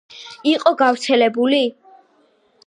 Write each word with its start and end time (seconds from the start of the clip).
იყო 0.51 0.73
გავრცელებული? 0.79 1.61